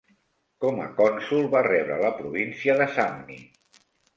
[0.63, 3.39] Com a cònsol va rebre la província de Samni.